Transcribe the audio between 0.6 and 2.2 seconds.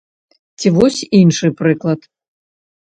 Ці вось іншы прыклад.